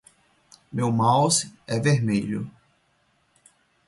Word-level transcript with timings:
Meu 0.73 0.91
mouse 0.91 1.53
é 1.67 1.79
vermelho 1.79 2.49